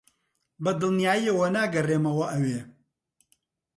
بەدڵنیاییەوە 0.63 1.47
ناگەڕێمەوە 1.55 2.25
ئەوێ. 2.33 2.59